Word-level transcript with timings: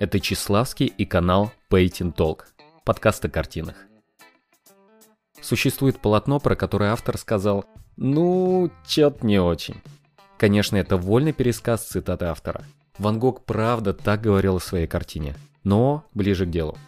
Это 0.00 0.18
Числавский 0.18 0.86
и 0.86 1.04
канал 1.04 1.52
Painting 1.68 2.14
Talk, 2.14 2.44
подкаст 2.86 3.22
о 3.26 3.28
картинах. 3.28 3.76
Существует 5.42 6.00
полотно, 6.00 6.40
про 6.40 6.56
которое 6.56 6.92
автор 6.92 7.18
сказал 7.18 7.66
«ну, 7.98 8.70
чё-то 8.86 9.26
не 9.26 9.38
очень». 9.38 9.74
Конечно, 10.38 10.78
это 10.78 10.96
вольный 10.96 11.34
пересказ 11.34 11.86
цитаты 11.86 12.24
автора. 12.24 12.64
Ван 12.96 13.18
Гог 13.18 13.44
правда 13.44 13.92
так 13.92 14.22
говорил 14.22 14.56
о 14.56 14.60
своей 14.60 14.86
картине, 14.86 15.34
но 15.64 16.06
ближе 16.14 16.46
к 16.46 16.50
делу. 16.50 16.78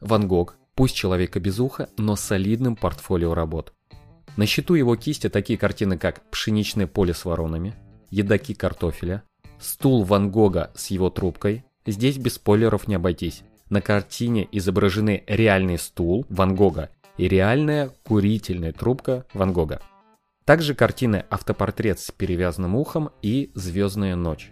Ван 0.00 0.26
Гог, 0.26 0.56
пусть 0.74 0.96
человека 0.96 1.38
без 1.38 1.60
уха, 1.60 1.88
но 1.98 2.16
солидным 2.16 2.74
портфолио 2.74 3.32
работ. 3.32 3.74
На 4.36 4.46
счету 4.46 4.74
его 4.74 4.96
кисти 4.96 5.28
такие 5.28 5.56
картины, 5.56 5.96
как 5.98 6.28
«Пшеничное 6.30 6.88
поле 6.88 7.14
с 7.14 7.24
воронами», 7.24 7.76
«Едаки 8.10 8.54
картофеля», 8.54 9.22
«Стул 9.60 10.02
Ван 10.02 10.32
Гога 10.32 10.72
с 10.74 10.88
его 10.88 11.08
трубкой», 11.08 11.64
Здесь 11.86 12.18
без 12.18 12.34
спойлеров 12.34 12.86
не 12.86 12.94
обойтись. 12.94 13.42
На 13.68 13.80
картине 13.80 14.46
изображены 14.52 15.24
реальный 15.26 15.78
стул 15.78 16.26
Ван 16.28 16.54
Гога 16.54 16.90
и 17.16 17.28
реальная 17.28 17.90
курительная 18.04 18.72
трубка 18.72 19.24
Ван 19.34 19.52
Гога. 19.52 19.80
Также 20.44 20.74
картины 20.74 21.24
«Автопортрет 21.30 22.00
с 22.00 22.10
перевязанным 22.10 22.76
ухом» 22.76 23.10
и 23.22 23.50
«Звездная 23.54 24.16
ночь». 24.16 24.50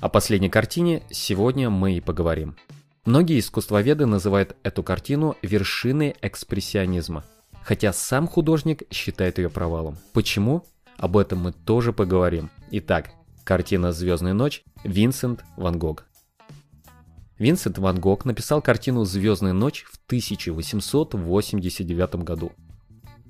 О 0.00 0.08
последней 0.08 0.50
картине 0.50 1.02
сегодня 1.10 1.68
мы 1.68 1.94
и 1.94 2.00
поговорим. 2.00 2.56
Многие 3.04 3.38
искусствоведы 3.38 4.06
называют 4.06 4.56
эту 4.62 4.82
картину 4.82 5.36
вершиной 5.42 6.14
экспрессионизма, 6.20 7.24
хотя 7.62 7.92
сам 7.92 8.28
художник 8.28 8.82
считает 8.90 9.38
ее 9.38 9.50
провалом. 9.50 9.96
Почему? 10.12 10.64
Об 10.98 11.16
этом 11.16 11.40
мы 11.40 11.52
тоже 11.52 11.92
поговорим. 11.92 12.50
Итак, 12.70 13.10
картина 13.44 13.92
«Звездная 13.92 14.34
ночь» 14.34 14.62
Винсент 14.84 15.44
Ван 15.56 15.78
Гог. 15.78 16.06
Винсент 17.40 17.78
Ван 17.78 17.98
Гог 17.98 18.24
написал 18.26 18.60
картину 18.60 19.06
«Звездная 19.06 19.54
ночь» 19.54 19.86
в 19.90 19.96
1889 20.08 22.16
году. 22.16 22.52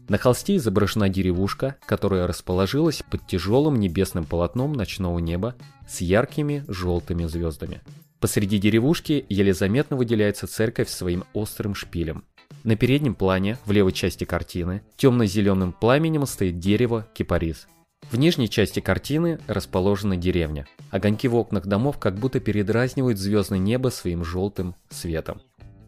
На 0.08 0.18
холсте 0.18 0.56
изображена 0.56 1.08
деревушка, 1.08 1.76
которая 1.86 2.26
расположилась 2.26 3.04
под 3.08 3.24
тяжелым 3.28 3.78
небесным 3.78 4.24
полотном 4.24 4.72
ночного 4.72 5.20
неба 5.20 5.54
с 5.88 6.00
яркими 6.00 6.64
желтыми 6.66 7.26
звездами. 7.26 7.82
Посреди 8.18 8.58
деревушки 8.58 9.24
еле 9.28 9.54
заметно 9.54 9.96
выделяется 9.96 10.48
церковь 10.48 10.88
своим 10.88 11.22
острым 11.32 11.76
шпилем. 11.76 12.24
На 12.64 12.74
переднем 12.74 13.14
плане, 13.14 13.58
в 13.64 13.70
левой 13.70 13.92
части 13.92 14.24
картины, 14.24 14.82
темно-зеленым 14.96 15.72
пламенем 15.72 16.26
стоит 16.26 16.58
дерево 16.58 17.06
кипарис– 17.14 17.68
в 18.10 18.18
нижней 18.18 18.48
части 18.48 18.80
картины 18.80 19.38
расположена 19.46 20.16
деревня. 20.16 20.66
Огоньки 20.90 21.28
в 21.28 21.36
окнах 21.36 21.66
домов 21.66 21.98
как 21.98 22.16
будто 22.16 22.40
передразнивают 22.40 23.18
звездное 23.18 23.58
небо 23.58 23.88
своим 23.88 24.24
желтым 24.24 24.74
светом. 24.88 25.40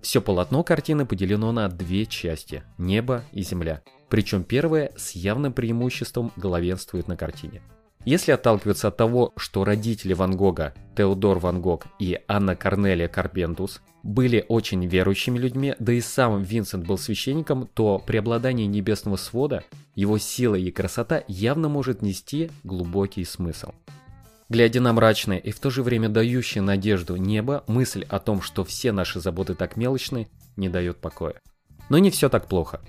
Все 0.02 0.20
полотно 0.20 0.62
картины 0.62 1.06
поделено 1.06 1.52
на 1.52 1.68
две 1.68 2.06
части– 2.06 2.62
небо 2.78 3.24
и 3.32 3.42
земля. 3.42 3.82
Причем 4.08 4.44
первая 4.44 4.92
с 4.96 5.12
явным 5.12 5.52
преимуществом 5.52 6.32
главенствует 6.36 7.08
на 7.08 7.16
картине. 7.16 7.62
Если 8.04 8.32
отталкиваться 8.32 8.88
от 8.88 8.96
того, 8.96 9.32
что 9.36 9.64
родители 9.64 10.12
Ван 10.12 10.36
Гога, 10.36 10.74
Теодор 10.96 11.38
Ван 11.38 11.60
Гог 11.62 11.86
и 12.00 12.18
Анна 12.26 12.56
Корнелия 12.56 13.06
Карпентус, 13.06 13.80
были 14.02 14.44
очень 14.48 14.84
верующими 14.86 15.38
людьми, 15.38 15.76
да 15.78 15.92
и 15.92 16.00
сам 16.00 16.42
Винсент 16.42 16.84
был 16.84 16.98
священником, 16.98 17.68
то 17.72 18.02
преобладание 18.04 18.66
небесного 18.66 19.14
свода, 19.14 19.62
его 19.94 20.18
сила 20.18 20.56
и 20.56 20.72
красота 20.72 21.22
явно 21.28 21.68
может 21.68 22.02
нести 22.02 22.50
глубокий 22.64 23.24
смысл. 23.24 23.70
Глядя 24.48 24.80
на 24.80 24.92
мрачное 24.92 25.38
и 25.38 25.52
в 25.52 25.60
то 25.60 25.70
же 25.70 25.84
время 25.84 26.08
дающее 26.08 26.60
надежду 26.60 27.14
небо, 27.16 27.62
мысль 27.68 28.04
о 28.08 28.18
том, 28.18 28.42
что 28.42 28.64
все 28.64 28.90
наши 28.90 29.20
заботы 29.20 29.54
так 29.54 29.76
мелочны, 29.76 30.28
не 30.56 30.68
дает 30.68 30.98
покоя. 30.98 31.40
Но 31.88 31.98
не 31.98 32.10
все 32.10 32.28
так 32.28 32.48
плохо. 32.48 32.80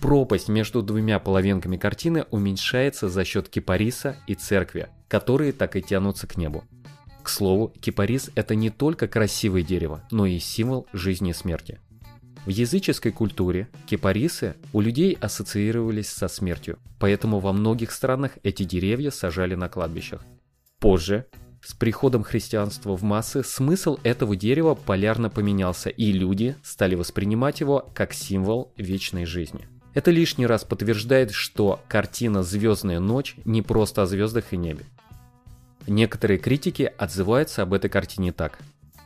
Пропасть 0.00 0.48
между 0.48 0.82
двумя 0.82 1.18
половинками 1.18 1.76
картины 1.76 2.26
уменьшается 2.30 3.08
за 3.08 3.24
счет 3.24 3.48
кипариса 3.48 4.16
и 4.26 4.34
церкви, 4.34 4.88
которые 5.08 5.52
так 5.52 5.74
и 5.76 5.82
тянутся 5.82 6.26
к 6.26 6.36
небу. 6.36 6.64
К 7.22 7.28
слову, 7.28 7.72
кипарис– 7.80 8.30
это 8.34 8.54
не 8.54 8.70
только 8.70 9.08
красивое 9.08 9.62
дерево, 9.62 10.02
но 10.10 10.26
и 10.26 10.38
символ 10.38 10.86
жизни 10.92 11.30
и 11.30 11.32
смерти. 11.32 11.80
В 12.44 12.50
языческой 12.50 13.10
культуре 13.10 13.68
кипарисы 13.86 14.54
у 14.72 14.80
людей 14.80 15.18
ассоциировались 15.20 16.08
со 16.08 16.28
смертью, 16.28 16.78
поэтому 17.00 17.40
во 17.40 17.52
многих 17.52 17.90
странах 17.90 18.32
эти 18.44 18.62
деревья 18.62 19.10
сажали 19.10 19.56
на 19.56 19.68
кладбищах. 19.68 20.24
Позже, 20.78 21.26
с 21.64 21.74
приходом 21.74 22.22
христианства 22.22 22.96
в 22.96 23.02
массы, 23.02 23.42
смысл 23.42 23.98
этого 24.04 24.36
дерева 24.36 24.76
полярно 24.76 25.30
поменялся, 25.30 25.90
и 25.90 26.12
люди 26.12 26.54
стали 26.62 26.94
воспринимать 26.94 27.58
его 27.58 27.90
как 27.94 28.12
символ 28.12 28.72
вечной 28.76 29.24
жизни– 29.24 29.66
это 29.96 30.10
лишний 30.10 30.46
раз 30.46 30.62
подтверждает, 30.62 31.30
что 31.30 31.80
картина 31.88 32.42
«Звездная 32.42 33.00
ночь» 33.00 33.34
не 33.46 33.62
просто 33.62 34.02
о 34.02 34.06
звездах 34.06 34.52
и 34.52 34.58
небе. 34.58 34.84
Некоторые 35.86 36.38
критики 36.38 36.92
отзываются 36.98 37.62
об 37.62 37.72
этой 37.72 37.88
картине 37.88 38.32
так. 38.32 38.58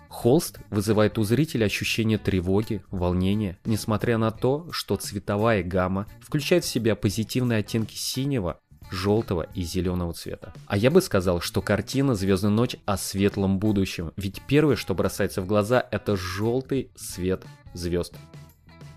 Холст 0.09 0.59
вызывает 0.69 1.17
у 1.17 1.23
зрителя 1.23 1.67
ощущение 1.67 2.19
тревоги, 2.19 2.83
волнения, 2.91 3.57
несмотря 3.65 4.19
на 4.19 4.33
то, 4.33 4.67
что 4.73 4.97
цветовая 4.97 5.63
гамма 5.63 6.09
включает 6.21 6.65
в 6.65 6.69
себя 6.69 6.97
позитивные 6.97 7.61
оттенки 7.61 7.95
синего, 7.95 8.59
желтого 8.91 9.47
и 9.55 9.63
зеленого 9.63 10.13
цвета. 10.13 10.53
А 10.67 10.77
я 10.77 10.91
бы 10.91 11.01
сказал, 11.03 11.41
что 11.41 11.63
картина 11.63 12.17
«Звездная 12.17 12.51
ночь» 12.51 12.75
о 12.85 12.97
светлом 12.97 13.61
будущем, 13.61 14.11
ведь 14.17 14.43
первое, 14.49 14.75
что 14.75 14.97
бросается 14.97 15.41
в 15.41 15.47
глаза, 15.47 15.87
это 15.93 16.17
желтый 16.17 16.91
свет 16.97 17.45
звезд. 17.75 18.17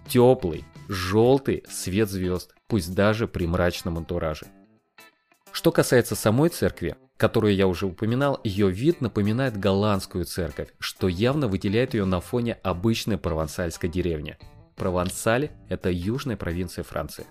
Теплый, 0.08 0.66
желтый 0.88 1.64
свет 1.70 2.10
звезд, 2.10 2.54
пусть 2.68 2.94
даже 2.94 3.28
при 3.28 3.48
мрачном 3.48 3.98
антураже. 3.98 4.48
Что 5.52 5.72
касается 5.72 6.16
самой 6.16 6.50
церкви, 6.50 6.96
которую 7.18 7.56
я 7.56 7.68
уже 7.68 7.86
упоминал, 7.86 8.40
ее 8.44 8.70
вид 8.70 9.02
напоминает 9.02 9.58
голландскую 9.58 10.26
церковь, 10.26 10.70
что 10.80 11.08
явно 11.08 11.48
выделяет 11.48 11.94
ее 11.94 12.06
на 12.06 12.20
фоне 12.20 12.54
обычной 12.64 13.18
провансальской 13.18 13.90
деревни. 13.90 14.38
Провансаль– 14.76 15.52
это 15.70 15.92
южная 15.92 16.38
провинция 16.38 16.84
Франции. 16.84 17.26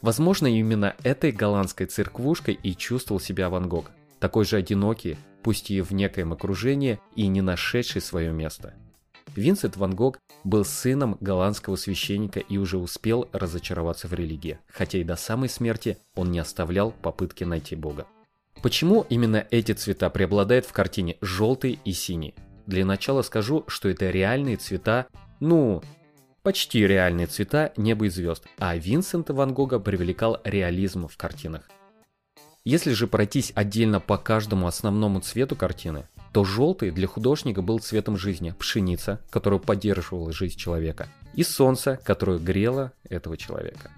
Возможно, 0.00 0.48
именно 0.48 0.96
этой 1.04 1.30
голландской 1.30 1.86
церквушкой 1.86 2.58
и 2.60 2.74
чувствовал 2.74 3.20
себя 3.20 3.48
Ван 3.48 3.68
Гог, 3.68 3.92
такой 4.18 4.44
же 4.44 4.56
одинокий, 4.56 5.16
пусть 5.44 5.70
и 5.70 5.80
в 5.80 5.92
некоем 5.92 6.32
окружении, 6.32 6.98
и 7.14 7.28
не 7.28 7.40
нашедший 7.40 8.00
свое 8.00 8.32
место– 8.32 8.74
Винсент 9.34 9.76
Ван 9.76 9.94
Гог 9.94 10.18
был 10.44 10.64
сыном 10.64 11.16
голландского 11.20 11.76
священника 11.76 12.40
и 12.40 12.58
уже 12.58 12.76
успел 12.76 13.28
разочароваться 13.32 14.08
в 14.08 14.12
религии, 14.12 14.58
хотя 14.68 14.98
и 14.98 15.04
до 15.04 15.16
самой 15.16 15.48
смерти 15.48 15.98
он 16.14 16.30
не 16.30 16.38
оставлял 16.38 16.90
попытки 16.90 17.44
найти 17.44 17.74
Бога. 17.74 18.06
Почему 18.62 19.06
именно 19.08 19.46
эти 19.50 19.72
цвета 19.72 20.10
преобладают 20.10 20.66
в 20.66 20.72
картине 20.72 21.16
желтый 21.20 21.80
и 21.84 21.92
синий? 21.92 22.34
Для 22.66 22.84
начала 22.84 23.22
скажу, 23.22 23.64
что 23.66 23.88
это 23.88 24.10
реальные 24.10 24.56
цвета, 24.56 25.06
ну, 25.40 25.82
почти 26.42 26.86
реальные 26.86 27.26
цвета 27.26 27.72
неба 27.76 28.06
и 28.06 28.08
звезд, 28.08 28.46
а 28.58 28.76
Винсента 28.76 29.32
Ван 29.32 29.54
Гога 29.54 29.80
привлекал 29.80 30.40
реализм 30.44 31.08
в 31.08 31.16
картинах. 31.16 31.70
Если 32.64 32.92
же 32.92 33.08
пройтись 33.08 33.52
отдельно 33.56 33.98
по 33.98 34.18
каждому 34.18 34.68
основному 34.68 35.20
цвету 35.20 35.56
картины, 35.56 36.06
то 36.32 36.44
желтый 36.44 36.90
для 36.90 37.06
художника 37.06 37.62
был 37.62 37.78
цветом 37.78 38.16
жизни, 38.16 38.54
пшеница, 38.58 39.20
которая 39.30 39.60
поддерживала 39.60 40.32
жизнь 40.32 40.56
человека, 40.56 41.08
и 41.34 41.42
солнце, 41.42 42.00
которое 42.04 42.38
грело 42.38 42.92
этого 43.08 43.36
человека. 43.36 43.90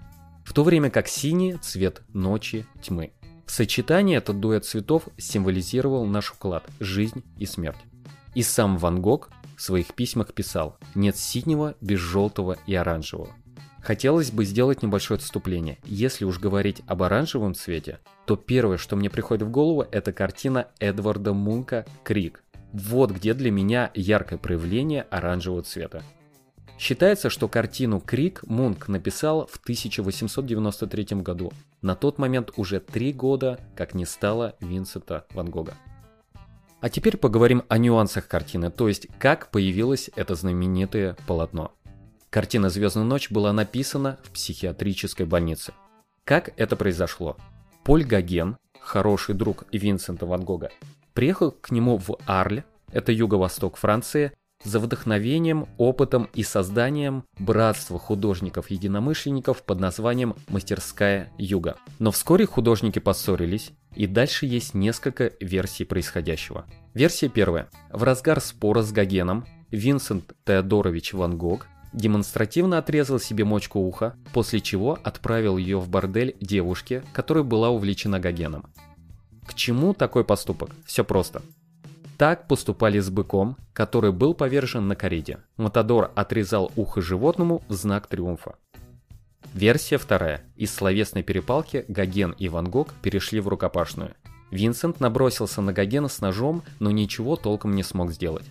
В 0.43 0.53
то 0.53 0.63
время 0.63 0.89
как 0.89 1.07
синий– 1.07 1.57
цвет 1.61 2.01
ночи, 2.13 2.65
тьмы. 2.81 3.13
В 3.45 3.51
сочетании 3.51 4.17
этот 4.17 4.39
дуэт 4.39 4.65
цветов 4.65 5.03
символизировал 5.17 6.05
наш 6.05 6.31
уклад– 6.31 6.63
жизнь 6.79 7.23
и 7.37 7.45
смерть. 7.45 7.79
И 8.35 8.43
сам 8.43 8.77
Ван 8.77 9.01
Гог 9.01 9.29
в 9.57 9.61
своих 9.61 9.93
письмах 9.93 10.33
писал 10.33 10.77
«нет 10.93 11.17
синего 11.17 11.75
без 11.79 11.99
желтого 11.99 12.57
и 12.67 12.75
оранжевого». 12.75 13.29
Хотелось 13.85 14.31
бы 14.31 14.45
сделать 14.45 14.81
небольшое 14.81 15.19
отступление. 15.19 15.77
Если 15.83 16.25
уж 16.25 16.39
говорить 16.39 16.81
об 16.87 17.03
оранжевом 17.03 17.53
цвете, 17.53 17.99
то 18.25 18.35
первое, 18.35 18.77
что 18.77 18.95
мне 18.95 19.11
приходит 19.11 19.43
в 19.43 19.51
голову, 19.51 19.85
это 19.91 20.11
картина 20.11 20.69
Эдварда 20.79 21.33
Мунка 21.33 21.85
«Крик». 22.03 22.43
Вот 22.73 23.11
где 23.11 23.35
для 23.35 23.51
меня 23.51 23.91
яркое 23.93 24.39
проявление 24.39 25.03
оранжевого 25.11 25.61
цвета. 25.61 26.01
Считается, 26.79 27.29
что 27.29 27.47
картину 27.47 27.99
«Крик» 27.99 28.41
Мунк 28.47 28.87
написал 28.87 29.45
в 29.45 29.57
1893 29.57 31.21
году. 31.21 31.53
На 31.83 31.93
тот 31.93 32.17
момент 32.17 32.49
уже 32.57 32.79
три 32.79 33.13
года, 33.13 33.59
как 33.75 33.93
не 33.93 34.05
стало 34.05 34.55
Винсента 34.61 35.27
Ван 35.29 35.51
Гога. 35.51 35.75
А 36.81 36.89
теперь 36.89 37.17
поговорим 37.17 37.61
о 37.67 37.77
нюансах 37.77 38.27
картины, 38.27 38.71
то 38.71 38.87
есть 38.87 39.05
как 39.19 39.51
появилось 39.51 40.09
это 40.15 40.33
знаменитое 40.33 41.15
полотно. 41.27 41.71
Картина 42.35 42.69
«Звездная 42.69 43.05
ночь» 43.05 43.31
была 43.31 43.53
написана 43.53 44.19
в 44.23 44.31
психиатрической 44.31 45.25
больнице. 45.25 45.71
Как 46.25 46.51
это 46.57 46.75
произошло? 46.75 47.37
Поль 47.85 48.03
Гоген, 48.03 48.57
хороший 48.77 49.35
друг 49.35 49.63
Винсента 49.71 50.25
Ван 50.25 50.43
Гога, 50.43 50.69
приехал 51.13 51.51
к 51.51 51.71
нему 51.71 51.97
в 51.97 52.17
Арль, 52.25 52.63
это 52.91 53.13
юго-восток 53.13 53.77
Франции, 53.77 54.33
за 54.65 54.81
вдохновением, 54.81 55.69
опытом 55.77 56.27
и 56.33 56.43
созданием 56.43 57.23
братства 57.39 57.97
художников-единомышленников 57.99 59.63
под 59.63 59.79
названием 59.79 60.35
«Мастерская 60.49 61.31
Юга». 61.37 61.77
Но 61.99 62.11
вскоре 62.11 62.45
художники 62.45 62.99
поссорились, 62.99 63.71
и 63.95 64.07
дальше 64.07 64.45
есть 64.45 64.73
несколько 64.73 65.31
версий 65.39 65.85
происходящего. 65.85 66.65
Версия 66.93 67.29
первая. 67.29 67.69
В 67.93 68.03
разгар 68.03 68.41
спора 68.41 68.81
с 68.81 68.91
Гогеном 68.91 69.45
Винсент 69.71 70.33
Теодорович 70.43 71.13
Ван 71.13 71.37
Гог 71.37 71.67
демонстративно 71.95 72.77
отрезал 72.77 73.19
себе 73.19 73.45
мочку 73.45 73.79
уха, 73.79 74.15
после 74.33 74.59
чего 74.59 74.99
отправил 75.03 75.57
ее 75.57 75.79
в 75.79 75.89
бордель 75.89 76.35
девушке, 76.39 77.03
которая 77.13 77.43
была 77.43 77.69
увлечена 77.69 78.19
Гогеном. 78.19 78.65
К 79.47 79.53
чему 79.53 79.93
такой 79.93 80.23
поступок? 80.23 80.71
Все 80.85 81.03
просто. 81.03 81.41
Так 82.17 82.47
поступали 82.47 82.99
с 82.99 83.09
быком, 83.09 83.57
который 83.73 84.11
был 84.11 84.33
повержен 84.33 84.87
на 84.87 84.95
кориде. 84.95 85.39
Матадор 85.57 86.11
отрезал 86.15 86.71
ухо 86.75 87.01
животному 87.01 87.63
в 87.67 87.73
знак 87.73 88.07
триумфа. 88.07 88.55
Версия 89.53 89.97
вторая. 89.97 90.41
Из 90.55 90.73
словесной 90.73 91.23
перепалки 91.23 91.85
Гоген 91.87 92.31
и 92.31 92.49
Ван 92.49 92.69
Гог 92.69 92.93
перешли 93.01 93.39
в 93.39 93.47
рукопашную. 93.47 94.15
Винсент 94.51 94.99
набросился 94.99 95.61
на 95.61 95.73
Гогена 95.73 96.07
с 96.07 96.21
ножом, 96.21 96.63
но 96.79 96.91
ничего 96.91 97.35
толком 97.35 97.75
не 97.75 97.83
смог 97.83 98.11
сделать. 98.11 98.45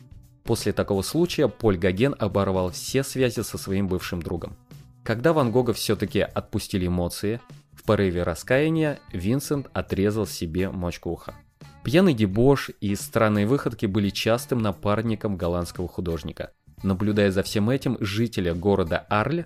После 0.45 0.73
такого 0.73 1.03
случая 1.03 1.49
Поль 1.49 1.79
Гоген 1.79 2.15
оборвал 2.19 2.71
все 2.71 3.03
связи 3.03 3.41
со 3.41 3.57
своим 3.57 3.89
бывшим 3.89 4.21
другом. 4.23 4.57
Когда 5.03 5.33
Ван 5.33 5.51
Гога 5.51 5.73
все-таки 5.73 6.21
отпустили 6.21 6.87
эмоции, 6.87 7.41
в 7.73 7.83
порыве 7.83 8.23
раскаяния 8.23 9.01
Винсент 9.13 9.69
отрезал 9.73 10.27
себе 10.27 10.71
мочку 10.71 11.11
уха. 11.11 11.35
Пьяный 11.83 12.15
дебош 12.15 12.71
и 12.81 12.95
странные 12.95 13.47
выходки 13.47 13.87
были 13.87 14.09
частым 14.11 14.61
напарником 14.61 15.37
голландского 15.37 15.89
художника. 15.89 16.53
Наблюдая 16.83 17.31
за 17.31 17.43
всем 17.43 17.69
этим, 17.71 17.97
жители 18.01 18.51
города 18.51 19.05
Арль 19.09 19.45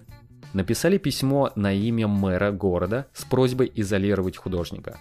написали 0.52 0.98
письмо 0.98 1.50
на 1.56 1.72
имя 1.72 2.06
мэра 2.06 2.52
города 2.52 3.06
с 3.12 3.24
просьбой 3.24 3.70
изолировать 3.74 4.36
художника. 4.36 4.98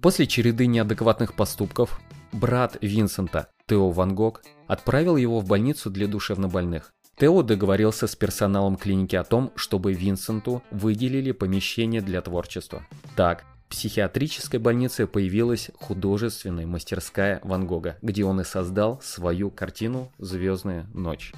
После 0.00 0.26
череды 0.26 0.66
неадекватных 0.66 1.34
поступков 1.34 2.00
брат 2.32 2.76
Винсента, 2.80 3.48
Тео 3.66 3.90
Ван 3.90 4.14
Гог, 4.14 4.42
отправил 4.68 5.16
его 5.16 5.40
в 5.40 5.48
больницу 5.48 5.90
для 5.90 6.06
душевнобольных. 6.06 6.92
Тео 7.18 7.42
договорился 7.42 8.06
с 8.06 8.14
персоналом 8.14 8.76
клиники 8.76 9.16
о 9.16 9.24
том, 9.24 9.50
чтобы 9.56 9.92
Винсенту 9.92 10.62
выделили 10.70 11.32
помещение 11.32 12.00
для 12.00 12.22
творчества. 12.22 12.86
Так, 13.16 13.44
психиатрической 13.68 14.60
больнице 14.60 15.08
появилась 15.08 15.70
художественная 15.80 16.66
мастерская 16.66 17.40
Ван 17.42 17.66
Гога, 17.66 17.96
где 18.02 18.24
он 18.24 18.40
и 18.40 18.44
создал 18.44 19.00
свою 19.02 19.50
картину 19.50 20.12
«Звездная 20.18 20.86
ночь». 20.94 21.32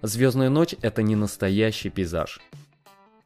«Звездная 0.00 0.48
ночь»— 0.48 0.74
это 0.80 1.02
не 1.02 1.16
настоящий 1.16 1.90
пейзаж. 1.90 2.40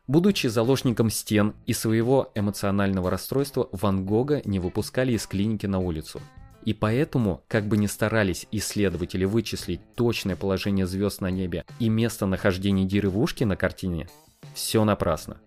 Будучи 0.08 0.46
заложником 0.46 1.10
стен 1.10 1.54
и 1.66 1.74
своего 1.74 2.32
эмоционального 2.34 3.10
расстройства, 3.10 3.68
Ван 3.72 4.06
Гога 4.06 4.40
не 4.44 4.58
выпускали 4.58 5.12
из 5.12 5.26
клиники 5.26 5.66
на 5.66 5.80
улицу. 5.80 6.20
И 6.64 6.74
поэтому, 6.74 7.42
как 7.48 7.66
бы 7.66 7.76
ни 7.76 7.86
старались 7.86 8.46
исследователи 8.52 9.24
вычислить 9.24 9.80
точное 9.94 10.36
положение 10.36 10.86
звезд 10.86 11.20
на 11.20 11.30
небе 11.30 11.64
и 11.78 11.88
местонахождение 11.88 12.86
деревушки 12.86 13.44
на 13.44 13.56
картине, 13.56 14.08
все 14.54 14.84
напрасно. 14.84 15.38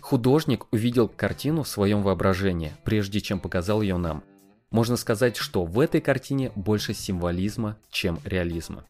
Художник 0.00 0.66
увидел 0.72 1.08
картину 1.08 1.62
в 1.62 1.68
своем 1.68 2.02
воображении, 2.02 2.72
прежде 2.84 3.20
чем 3.20 3.40
показал 3.40 3.82
ее 3.82 3.96
нам. 3.96 4.22
Можно 4.70 4.96
сказать, 4.96 5.36
что 5.36 5.64
в 5.64 5.80
этой 5.80 6.00
картине 6.00 6.52
больше 6.54 6.94
символизма, 6.94 7.78
чем 7.90 8.18
реализма. 8.24 8.84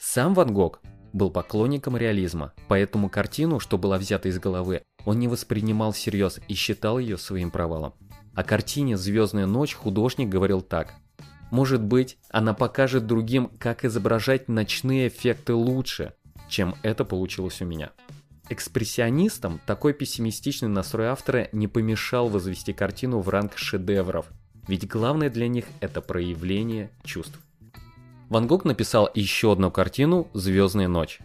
Сам 0.00 0.34
Ван 0.34 0.52
Гог 0.52 0.80
был 1.12 1.30
поклонником 1.30 1.96
реализма, 1.96 2.52
поэтому 2.66 3.08
картину, 3.08 3.60
что 3.60 3.78
была 3.78 3.98
взята 3.98 4.28
из 4.28 4.38
головы, 4.38 4.82
он 5.04 5.18
не 5.18 5.28
воспринимал 5.28 5.92
всерьез 5.92 6.40
и 6.48 6.54
считал 6.54 6.98
ее 6.98 7.16
своим 7.18 7.50
провалом. 7.50 7.94
О 8.34 8.44
картине 8.44 8.96
«Звездная 8.96 9.46
ночь» 9.46 9.74
художник 9.74 10.28
говорил 10.28 10.60
так. 10.60 10.94
Может 11.50 11.82
быть, 11.82 12.18
она 12.30 12.54
покажет 12.54 13.06
другим, 13.06 13.50
как 13.58 13.84
изображать 13.84 14.48
ночные 14.48 15.08
эффекты 15.08 15.54
лучше, 15.54 16.14
чем 16.48 16.74
это 16.82 17.04
получилось 17.04 17.62
у 17.62 17.64
меня. 17.64 17.90
Экспрессионистам 18.50 19.60
такой 19.66 19.92
пессимистичный 19.92 20.68
настрой 20.68 21.08
автора 21.08 21.48
не 21.52 21.68
помешал 21.68 22.28
возвести 22.28 22.72
картину 22.72 23.20
в 23.20 23.28
ранг 23.28 23.56
шедевров, 23.56 24.26
ведь 24.66 24.88
главное 24.88 25.30
для 25.30 25.48
них 25.48 25.66
это 25.80 26.00
проявление 26.00 26.90
чувств. 27.04 27.38
Ван 28.28 28.46
Гог 28.46 28.64
написал 28.64 29.10
еще 29.14 29.52
одну 29.52 29.70
картину 29.70 30.28
«Звездная 30.34 30.88
ночь». 30.88 31.20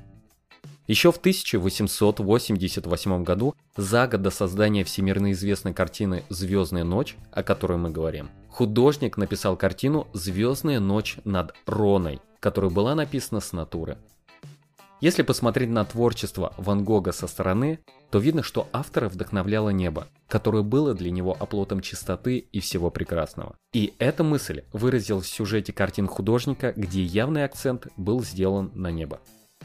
Еще 0.85 1.13
в 1.13 1.17
1888 1.17 3.23
году, 3.23 3.55
за 3.77 4.05
год 4.07 4.21
до 4.21 4.31
создания 4.31 4.83
всемирно 4.83 5.31
известной 5.31 5.73
картины 5.73 6.23
«Звездная 6.29 6.83
ночь», 6.83 7.15
о 7.31 7.41
которой 7.41 7.77
мы 7.77 7.89
говорим, 7.89 8.29
художник 8.49 9.15
написал 9.15 9.55
картину 9.55 10.07
«Звездная 10.11 10.81
ночь 10.81 11.19
над 11.23 11.53
Роной», 11.65 12.19
которая 12.41 12.69
была 12.69 12.95
написана 12.95 13.39
с 13.39 13.53
натуры. 13.53 13.97
Если 14.99 15.21
посмотреть 15.21 15.69
на 15.69 15.85
творчество 15.85 16.53
Ван 16.57 16.83
Гога 16.83 17.13
со 17.13 17.27
стороны, 17.27 17.79
то 18.09 18.19
видно, 18.19 18.43
что 18.43 18.67
автора 18.73 19.07
вдохновляло 19.07 19.69
небо, 19.69 20.07
которое 20.27 20.63
было 20.63 20.93
для 20.93 21.11
него 21.11 21.35
оплотом 21.37 21.81
чистоты 21.81 22.37
и 22.37 22.59
всего 22.59 22.89
прекрасного. 22.89 23.55
И 23.73 23.93
эта 23.99 24.23
мысль 24.23 24.63
выразилась 24.73 25.25
в 25.25 25.33
сюжете 25.33 25.73
картин 25.73 26.07
художника, 26.07 26.73
где 26.75 27.03
явный 27.03 27.45
акцент 27.45 27.87
был 27.97 28.21
сделан 28.21 28.71
на 28.75 28.91
небо. 28.91 29.19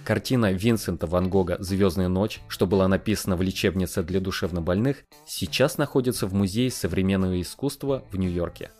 Картина 0.08 0.52
Винсента 0.52 1.06
Ван 1.06 1.28
Гога 1.28 1.58
«Звездная 1.60 2.08
ночь», 2.08 2.40
что 2.48 2.66
была 2.66 2.88
написана 2.88 3.36
в 3.36 3.42
лечебнице 3.42 4.02
для 4.02 4.20
душевнобольных, 4.20 5.04
сейчас 5.26 5.76
находится 5.76 6.26
в 6.26 6.32
Музее 6.32 6.70
современного 6.70 7.38
искусства 7.42 8.02
в 8.10 8.16
Нью-Йорке. 8.16 8.70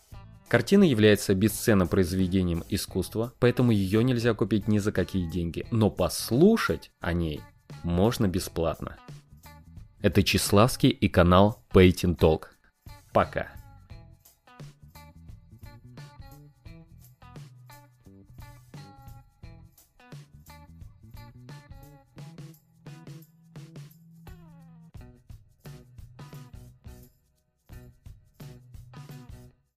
Картина 0.49 0.85
является 0.85 1.35
бесценным 1.35 1.87
произведением 1.87 2.65
искусства, 2.71 3.35
поэтому 3.41 3.73
ее 3.73 4.03
нельзя 4.03 4.33
купить 4.33 4.69
ни 4.69 4.79
за 4.79 4.91
какие 4.91 5.31
деньги, 5.31 5.67
но 5.71 5.91
послушать 5.91 6.93
о 6.99 7.13
ней 7.13 7.43
можно 7.83 8.27
бесплатно. 8.27 8.97
Это 10.01 10.23
Числавский 10.23 10.89
и 10.89 11.11
канал 11.11 11.63
Painting 11.75 12.17
Talk. 12.17 12.45
Пока. 13.13 13.58